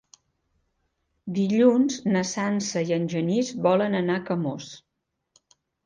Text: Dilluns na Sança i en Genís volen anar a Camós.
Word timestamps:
Dilluns 1.35 1.99
na 2.15 2.25
Sança 2.31 2.85
i 2.91 2.99
en 2.99 3.07
Genís 3.15 3.55
volen 3.71 4.03
anar 4.05 4.21
a 4.23 4.29
Camós. 4.33 4.77